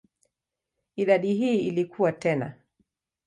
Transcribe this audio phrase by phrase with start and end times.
[0.95, 2.53] Idadi hii ilikua tena.